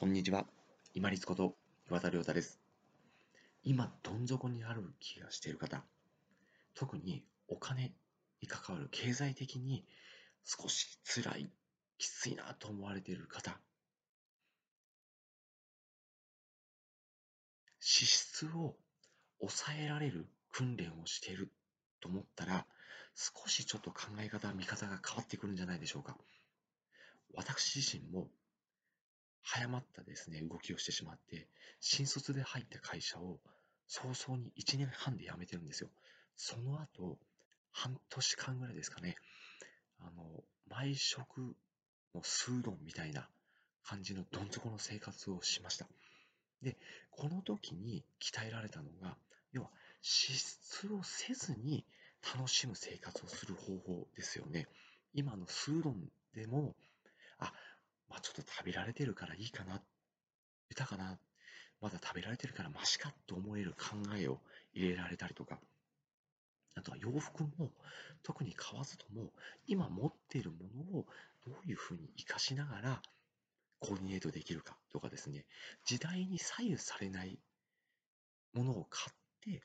[0.00, 0.46] こんにちは。
[0.94, 1.56] 今立こと
[1.90, 2.58] 岩田亮太です。
[3.62, 5.84] 今、どん底にある気がしている方、
[6.74, 7.92] 特にお金
[8.40, 9.84] に関わる経済的に
[10.42, 11.50] 少し辛い、
[11.98, 13.60] きついなと思われている方、
[17.78, 18.76] 支出を
[19.38, 21.50] 抑えられる訓練をしている
[22.00, 22.64] と思ったら、
[23.14, 26.16] 少しちょっと考え方、見方が変わってくるんじゃないでしょうか。
[27.34, 28.30] 私自身も
[29.42, 31.48] 早まったですね、動きをしてしまって、
[31.80, 33.40] 新卒で入った会社を
[33.86, 35.90] 早々に1年半で辞めてるんですよ。
[36.36, 37.18] その後、
[37.72, 39.16] 半年間ぐらいですかね、
[40.00, 41.56] あの、毎食
[42.14, 43.28] のスードンみたいな
[43.84, 45.88] 感じのどん底の生活をしました。
[46.62, 46.76] で、
[47.10, 49.16] この時に鍛えられたのが、
[49.52, 49.70] 要は
[50.02, 51.84] 支出をせずに
[52.36, 54.68] 楽しむ生活をする方法ですよね。
[55.14, 56.74] 今のスードンでも、
[57.38, 57.52] あ、
[58.10, 59.80] まあ、ちょっと食べられてるからいいかな、
[60.68, 61.18] 豊かな、
[61.80, 64.40] まだ食べられてるからマシかと思える考えを
[64.74, 65.58] 入れられたりとか、
[66.74, 67.70] あとは洋服も
[68.22, 69.32] 特に買わずとも
[69.66, 70.58] 今持っているも
[70.92, 71.06] のを
[71.46, 73.02] どういうふうに活かしながら
[73.80, 75.46] コーディネートできるかとかですね、
[75.84, 77.38] 時代に左右されない
[78.52, 79.62] ものを買って、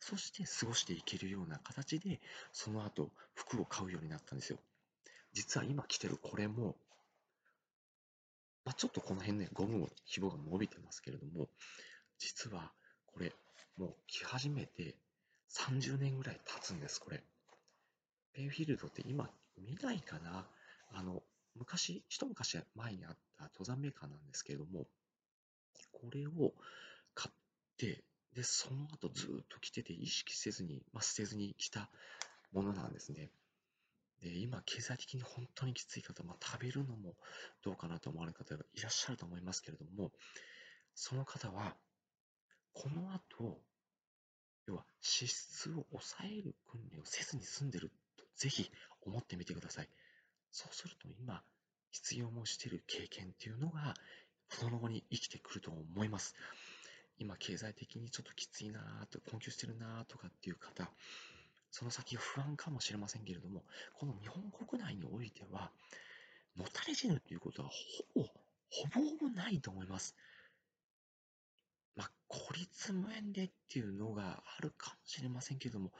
[0.00, 2.20] そして過ごしていけるような形で、
[2.52, 4.58] その後服を買うようになったんですよ。
[5.32, 6.76] 実は今着てるこれも
[8.68, 11.48] まあ、ちょっとこの辺ね、ゴムの紐が伸びてますけれども、
[12.18, 12.70] 実は
[13.06, 13.32] これ、
[13.78, 14.94] もう着始めて
[15.48, 17.22] 30年ぐらい経つんです、これ。
[18.34, 20.46] ペイフィールドって今見ないかな？
[20.92, 21.22] あの、
[21.54, 24.84] 昔、一昔前にあった登山メーカーなんですけれども、
[25.90, 26.52] これを
[27.14, 27.34] 買っ
[27.78, 31.88] て、で、その後ずっと着てて意識せずに、まあ、捨てずに着た
[32.52, 33.30] ものなんですね。
[34.22, 37.14] で、今、経済的に本当にきつい方、まあ、食べるのも
[37.62, 40.12] どうかなと思われる方がいらっしゃると思いますけれども、
[40.94, 41.76] その方は、
[42.72, 43.60] この後、
[44.66, 48.70] 要は支出を抑える訓練をせずに済んでると、ぜひ
[49.02, 49.88] 思ってみてください。
[50.50, 51.42] そうすると今、
[51.90, 53.94] 必要もしている経験っていうのが、
[54.50, 56.34] その後に生きてくると思います。
[57.18, 60.90] 今、経済的にちょっときついなと、困窮してるなとかっていう方、
[61.70, 63.64] その先不安かもしれませんけれども、
[63.94, 65.70] この日本国内においては、
[66.56, 67.68] のたれ死ぬということは
[68.14, 68.26] ほぼ、
[68.70, 70.16] ほぼほぼないと思います。
[71.96, 75.92] まあ、孤立無縁でっていうのがあるかもしれませんけれども、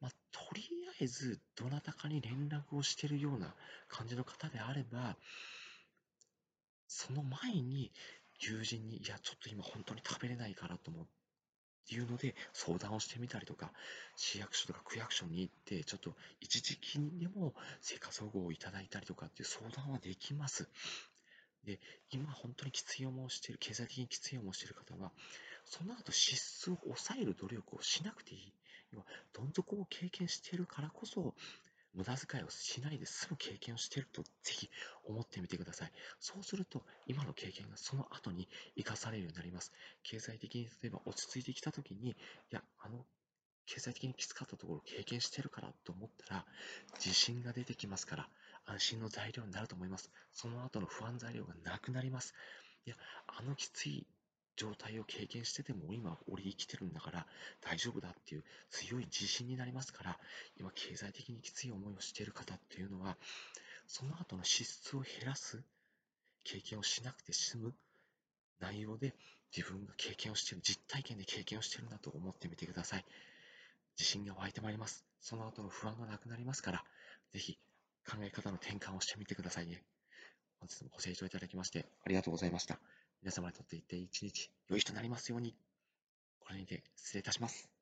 [0.00, 3.54] まあ、とりあえずどなたかに連絡をしているような
[3.88, 5.16] 感じの方であれば、
[6.88, 7.92] その前に
[8.40, 11.10] 友人に、いや、ちょっと今本当に食べれないからと思って、
[11.84, 13.72] っていうので相談をしてみたりとか、
[14.16, 20.68] 市役所とか区役所に行って、ちょっと一時金でも生活保護をいただいたりとかっていう相談はできます。
[21.64, 21.78] で、
[22.10, 25.12] 今本当にきつい思いをしている、経済的にきつい思いをしている方は、
[25.64, 28.52] その後支出を抑える努力をしなくていい。
[28.92, 31.34] 要は、どん底を経験しているからこそ、
[31.94, 34.70] 無駄遣いをしないで済む経験をしているとぜひ
[35.04, 35.92] 思ってみてください。
[36.20, 39.72] そうすると今の経験がその後に生かされるようになります。
[40.02, 42.14] 経済的に例えば落ち着いてきた時に、い
[42.50, 43.04] や、あの
[43.66, 46.46] 経済的にきつかったところを経験してるからと思ったら
[46.94, 48.28] 自信が出てきますから
[48.66, 50.10] 安心の材料になると思います。
[50.32, 52.34] その後の不安材料がなくなります。
[52.86, 54.06] いや、あのきつい
[54.56, 57.26] 状態を経験してても今俺生きてるんだから
[57.60, 60.18] 大丈夫だっていう強い自信になりますから
[60.58, 63.16] 今経済的にきつい思いをしている方っていうのは
[63.86, 65.62] その後の支出を減らす
[66.44, 67.74] 経験をしなくて済む
[68.60, 69.14] 内容で
[69.56, 73.04] 自分が経験をしている実体験で経験をしているんだと思ってみてください。
[73.98, 75.04] 自信が湧いてまいります。
[75.20, 76.84] その後の不安がなくなりますから
[77.30, 77.58] ぜひ
[78.08, 79.84] 考え方の転換をしてみてくださいね。
[80.58, 83.01] 本日もご清聴いただきましてありがとうございました。
[83.22, 85.54] 皆様にとって一日良い日となりますように。
[86.40, 87.81] これにて失礼いたします。